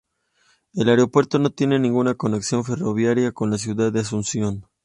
[0.73, 4.65] El aeropuerto no tiene ninguna conexión ferroviaria con la ciudad de Asunción.